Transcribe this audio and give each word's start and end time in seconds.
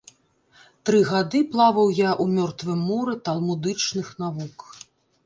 Тры 0.89 1.01
гады 1.09 1.41
плаваў 1.51 1.91
я 1.97 2.11
ў 2.23 2.37
мёртвым 2.37 2.81
моры 2.89 3.13
талмудычных 3.29 4.11
навук. 4.23 4.57